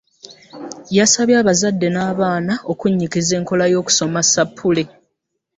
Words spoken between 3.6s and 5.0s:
y'okusoma ssappule